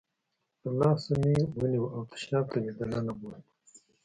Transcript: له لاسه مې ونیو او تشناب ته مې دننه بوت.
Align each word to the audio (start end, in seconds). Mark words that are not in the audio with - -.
له 0.63 0.71
لاسه 0.79 1.11
مې 1.21 1.35
ونیو 1.59 1.85
او 1.95 2.01
تشناب 2.11 2.45
ته 2.51 2.57
مې 2.63 2.71
دننه 2.77 3.13
بوت. 3.19 3.41